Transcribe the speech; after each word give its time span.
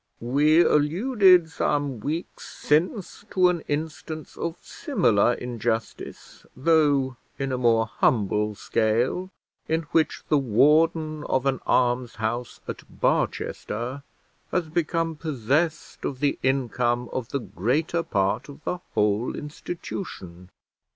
We 0.19 0.63
alluded 0.63 1.51
some 1.51 1.99
weeks 1.99 2.49
since 2.49 3.23
to 3.29 3.49
an 3.49 3.61
instance 3.67 4.35
of 4.35 4.55
similar 4.59 5.33
injustice, 5.33 6.43
though 6.57 7.17
in 7.37 7.51
a 7.51 7.57
more 7.59 7.85
humble 7.85 8.55
scale, 8.55 9.29
in 9.67 9.83
which 9.91 10.23
the 10.27 10.39
warden 10.39 11.23
of 11.25 11.45
an 11.45 11.59
almshouse 11.67 12.61
at 12.67 12.99
Barchester 12.99 14.01
has 14.51 14.69
become 14.69 15.17
possessed 15.17 16.03
of 16.03 16.19
the 16.19 16.39
income 16.41 17.07
of 17.13 17.29
the 17.29 17.37
greater 17.37 18.01
part 18.01 18.49
of 18.49 18.63
the 18.63 18.79
whole 18.95 19.35
institution. 19.35 20.49